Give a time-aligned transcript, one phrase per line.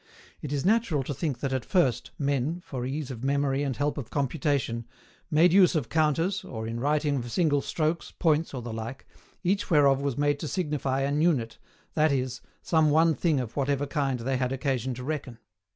[0.41, 3.99] It is natural to think that at first, men, for ease of memory and help
[3.99, 4.87] of computation,
[5.29, 9.05] made use of counters, or in writing of single strokes, points, or the like,
[9.43, 11.59] each whereof was made to signify an unit,
[11.95, 12.27] i.e.,
[12.63, 15.37] some one thing of whatever kind they had occasion to reckon.